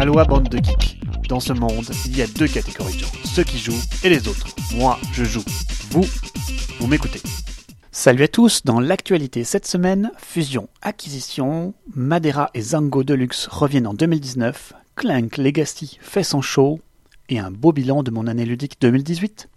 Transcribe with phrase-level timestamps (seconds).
[0.00, 0.98] Aloha bande de geeks.
[1.28, 4.28] Dans ce monde, il y a deux catégories de gens, ceux qui jouent et les
[4.28, 4.46] autres.
[4.74, 5.44] Moi, je joue.
[5.90, 6.06] Vous,
[6.78, 7.20] vous m'écoutez.
[7.92, 13.92] Salut à tous, dans l'actualité cette semaine, fusion, acquisition, Madeira et Zango Deluxe reviennent en
[13.92, 16.80] 2019, Clank Legacy fait son show,
[17.28, 19.50] et un beau bilan de mon année ludique 2018.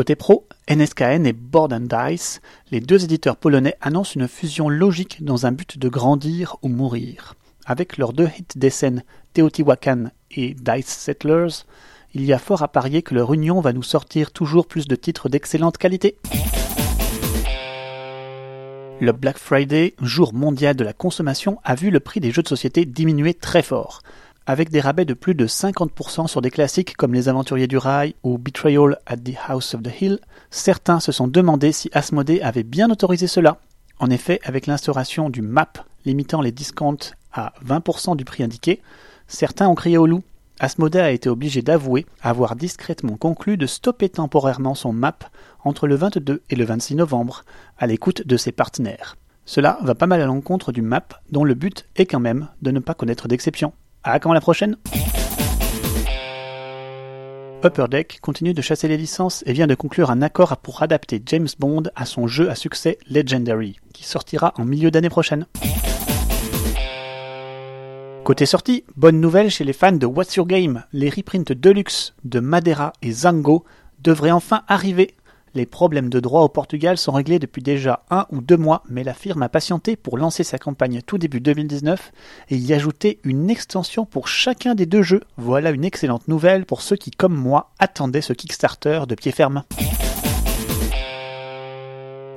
[0.00, 2.40] Côté pro, NSKN et Board and Dice,
[2.70, 7.34] les deux éditeurs polonais annoncent une fusion logique dans un but de grandir ou mourir.
[7.66, 11.66] Avec leurs deux hits des scènes Teotihuacan et Dice Settlers,
[12.14, 14.96] il y a fort à parier que leur union va nous sortir toujours plus de
[14.96, 16.16] titres d'excellente qualité.
[19.02, 22.48] Le Black Friday, jour mondial de la consommation, a vu le prix des jeux de
[22.48, 24.00] société diminuer très fort
[24.46, 28.14] avec des rabais de plus de 50% sur des classiques comme Les Aventuriers du Rail
[28.22, 30.18] ou Betrayal at the House of the Hill,
[30.50, 33.58] certains se sont demandé si Asmodée avait bien autorisé cela.
[33.98, 38.80] En effet, avec l'instauration du MAP limitant les discounts à 20% du prix indiqué,
[39.28, 40.22] certains ont crié au loup.
[40.58, 45.24] Asmodée a été obligé d'avouer avoir discrètement conclu de stopper temporairement son MAP
[45.64, 47.44] entre le 22 et le 26 novembre,
[47.78, 49.16] à l'écoute de ses partenaires.
[49.44, 52.70] Cela va pas mal à l'encontre du MAP, dont le but est quand même de
[52.70, 53.72] ne pas connaître d'exception.
[54.02, 54.76] À quand la prochaine?
[57.62, 61.22] Upper Deck continue de chasser les licences et vient de conclure un accord pour adapter
[61.26, 65.46] James Bond à son jeu à succès Legendary, qui sortira en milieu d'année prochaine.
[68.24, 72.40] Côté sortie, bonne nouvelle chez les fans de What's Your Game, les reprints Deluxe de
[72.40, 73.64] Madeira et Zango
[74.02, 75.14] devraient enfin arriver
[75.54, 79.02] les problèmes de droit au Portugal sont réglés depuis déjà un ou deux mois, mais
[79.02, 82.12] la firme a patienté pour lancer sa campagne tout début 2019
[82.50, 85.22] et y ajouter une extension pour chacun des deux jeux.
[85.36, 89.64] Voilà une excellente nouvelle pour ceux qui, comme moi, attendaient ce Kickstarter de pied ferme.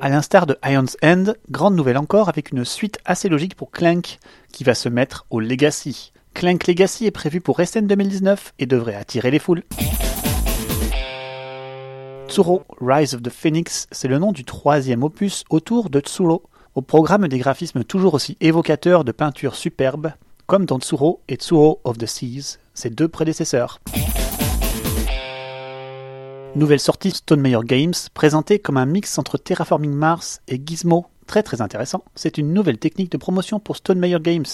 [0.00, 4.18] A l'instar de Ion's End, grande nouvelle encore avec une suite assez logique pour Clank
[4.52, 6.12] qui va se mettre au Legacy.
[6.34, 9.62] Clank Legacy est prévu pour SN 2019 et devrait attirer les foules.
[12.34, 16.42] Tsuro Rise of the Phoenix, c'est le nom du troisième opus autour de Tsuro,
[16.74, 20.10] au programme des graphismes toujours aussi évocateurs de peintures superbes,
[20.48, 23.78] comme dans Tsuro et Tsuro of the Seas, ses deux prédécesseurs.
[26.56, 31.06] Nouvelle sortie Stone Meyer Games, présentée comme un mix entre Terraforming Mars et Gizmo.
[31.28, 32.02] Très très intéressant.
[32.16, 34.44] C'est une nouvelle technique de promotion pour Stone Meyer Games,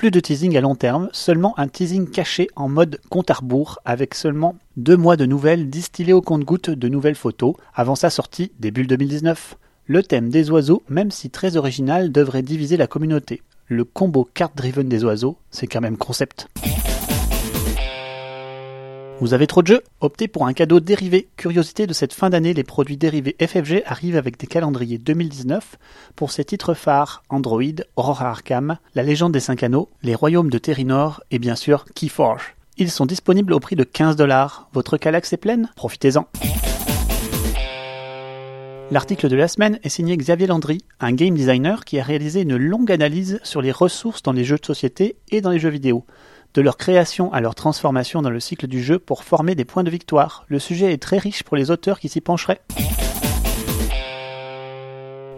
[0.00, 3.80] plus de teasing à long terme, seulement un teasing caché en mode compte à rebours
[3.84, 8.50] avec seulement deux mois de nouvelles distillées au compte-gouttes de nouvelles photos avant sa sortie
[8.58, 9.58] début 2019.
[9.84, 13.42] Le thème des oiseaux, même si très original, devrait diviser la communauté.
[13.66, 16.48] Le combo card-driven des oiseaux, c'est quand même concept.
[19.20, 21.28] Vous avez trop de jeux Optez pour un cadeau dérivé.
[21.36, 25.76] Curiosité de cette fin d'année, les produits dérivés FFG arrivent avec des calendriers 2019
[26.16, 27.62] pour ces titres phares Android,
[27.96, 32.56] Aurora Arkham, La Légende des Cinq Anneaux, Les Royaumes de Terrinor et bien sûr Keyforge.
[32.78, 34.70] Ils sont disponibles au prix de 15 dollars.
[34.72, 36.26] Votre calax est pleine Profitez-en.
[38.90, 42.56] L'article de la semaine est signé Xavier Landry, un game designer qui a réalisé une
[42.56, 46.06] longue analyse sur les ressources dans les jeux de société et dans les jeux vidéo
[46.54, 49.84] de leur création à leur transformation dans le cycle du jeu pour former des points
[49.84, 50.44] de victoire.
[50.48, 52.60] Le sujet est très riche pour les auteurs qui s'y pencheraient.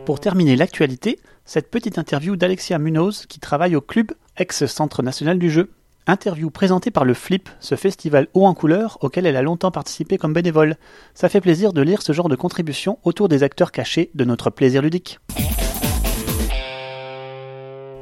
[0.05, 5.51] Pour terminer l'actualité, cette petite interview d'Alexia Munoz qui travaille au club ex-centre national du
[5.51, 5.71] jeu.
[6.09, 10.19] Interview présentée par le Flip, ce festival haut en couleur auquel elle a longtemps participé
[10.19, 10.77] comme bénévole.
[11.15, 14.51] Ça fait plaisir de lire ce genre de contribution autour des acteurs cachés de notre
[14.51, 15.21] plaisir ludique.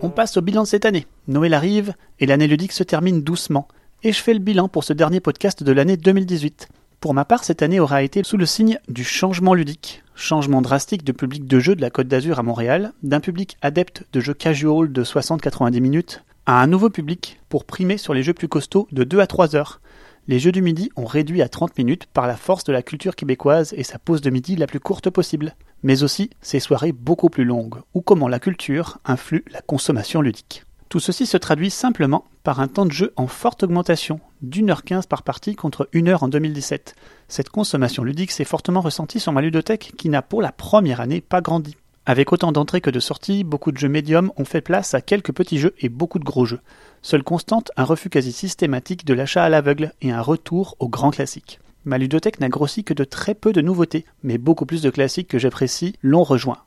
[0.02, 1.06] On passe au bilan de cette année.
[1.28, 3.68] Noël arrive et l'année ludique se termine doucement.
[4.02, 6.68] Et je fais le bilan pour ce dernier podcast de l'année 2018.
[7.00, 10.02] Pour ma part, cette année aura été sous le signe du changement ludique.
[10.14, 14.04] Changement drastique de public de jeu de la Côte d'Azur à Montréal, d'un public adepte
[14.14, 18.32] de jeux casual de 60-90 minutes, à un nouveau public pour primer sur les jeux
[18.32, 19.82] plus costauds de 2 à 3 heures.
[20.28, 23.16] Les jeux du midi ont réduit à 30 minutes par la force de la culture
[23.16, 27.30] québécoise et sa pause de midi la plus courte possible mais aussi ses soirées beaucoup
[27.30, 30.64] plus longues, ou comment la culture influe la consommation ludique.
[30.88, 34.82] Tout ceci se traduit simplement par un temps de jeu en forte augmentation, d'une heure
[34.82, 36.96] quinze par partie contre une heure en 2017.
[37.28, 41.20] Cette consommation ludique s'est fortement ressentie sur ma ludothèque qui n'a pour la première année
[41.20, 41.76] pas grandi.
[42.06, 45.32] Avec autant d'entrées que de sorties, beaucoup de jeux médiums ont fait place à quelques
[45.32, 46.60] petits jeux et beaucoup de gros jeux.
[47.02, 51.10] Seule constante, un refus quasi systématique de l'achat à l'aveugle et un retour aux grands
[51.10, 51.60] classiques.
[51.84, 55.28] Ma ludothèque n'a grossi que de très peu de nouveautés, mais beaucoup plus de classiques
[55.28, 56.58] que j'apprécie l'ont rejoint.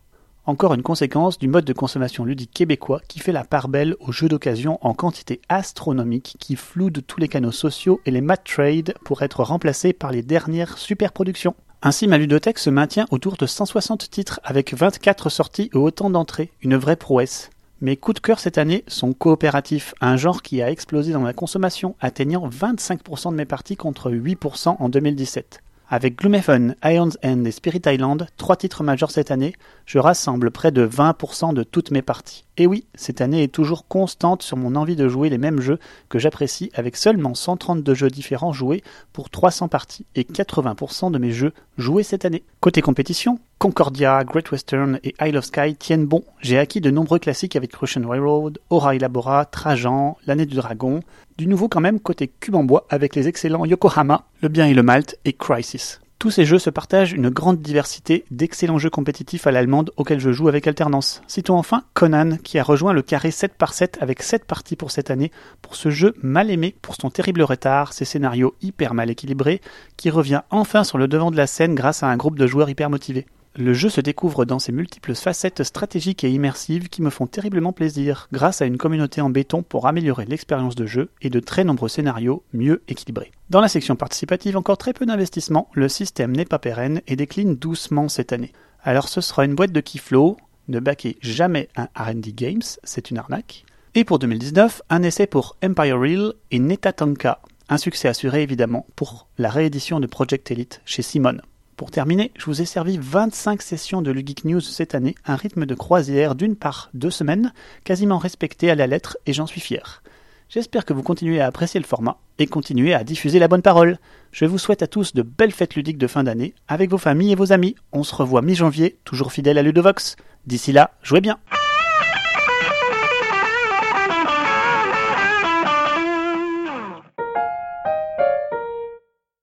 [0.45, 4.11] Encore une conséquence du mode de consommation ludique québécois qui fait la part belle aux
[4.11, 8.93] jeux d'occasion en quantité astronomique qui flouent tous les canaux sociaux et les mat trade
[9.03, 11.55] pour être remplacés par les dernières superproductions.
[11.85, 16.49] Ainsi, ma ludothèque se maintient autour de 160 titres avec 24 sorties et autant d'entrées,
[16.61, 17.49] une vraie prouesse.
[17.81, 21.33] Mes coups de cœur cette année sont coopératifs, un genre qui a explosé dans ma
[21.33, 25.59] consommation, atteignant 25% de mes parties contre 8% en 2017.
[25.89, 29.53] Avec Gloomhaven, Iron's End et Spirit Island, trois titres majeurs cette année,
[29.85, 32.45] je rassemble près de 20% de toutes mes parties.
[32.57, 35.79] Et oui, cette année est toujours constante sur mon envie de jouer les mêmes jeux
[36.07, 41.31] que j'apprécie avec seulement 132 jeux différents joués pour 300 parties et 80% de mes
[41.31, 42.43] jeux joués cette année.
[42.59, 46.23] Côté compétition, Concordia, Great Western et Isle of Sky tiennent bon.
[46.41, 50.99] J'ai acquis de nombreux classiques avec Russian Railroad, Aura Elabora, Trajan, L'année du dragon.
[51.39, 54.75] Du nouveau quand même côté cube en bois avec les excellents Yokohama, Le bien et
[54.75, 56.02] le Malte et Crisis.
[56.23, 60.31] Tous ces jeux se partagent une grande diversité d'excellents jeux compétitifs à l'allemande auxquels je
[60.31, 61.21] joue avec alternance.
[61.27, 64.89] Citons enfin Conan, qui a rejoint le carré 7 par 7 avec 7 parties pour
[64.89, 69.09] cette année, pour ce jeu mal aimé pour son terrible retard, ses scénarios hyper mal
[69.09, 69.59] équilibrés,
[69.97, 72.69] qui revient enfin sur le devant de la scène grâce à un groupe de joueurs
[72.69, 73.25] hyper motivés.
[73.55, 77.71] Le jeu se découvre dans ses multiples facettes stratégiques et immersives qui me font terriblement
[77.71, 81.63] plaisir, grâce à une communauté en béton pour améliorer l'expérience de jeu et de très
[81.63, 83.31] nombreux scénarios mieux équilibrés.
[83.51, 87.55] Dans la section participative, encore très peu d'investissement, le système n'est pas pérenne et décline
[87.55, 88.53] doucement cette année.
[88.81, 93.19] Alors ce sera une boîte de Keyflow, ne baquez jamais un R&D Games, c'est une
[93.19, 93.65] arnaque.
[93.93, 97.39] Et pour 2019, un essai pour Empire Real et Netatanka,
[97.69, 101.37] un succès assuré évidemment pour la réédition de Project Elite chez Simon.
[101.83, 105.65] Pour terminer, je vous ai servi 25 sessions de Lugeek News cette année, un rythme
[105.65, 107.51] de croisière d'une par deux semaines,
[107.83, 110.01] quasiment respecté à la lettre et j'en suis fier.
[110.47, 113.99] J'espère que vous continuez à apprécier le format et continuez à diffuser la bonne parole.
[114.31, 117.33] Je vous souhaite à tous de belles fêtes ludiques de fin d'année avec vos familles
[117.33, 117.75] et vos amis.
[117.91, 120.15] On se revoit mi-janvier, toujours fidèle à Ludovox.
[120.47, 121.37] D'ici là, jouez bien.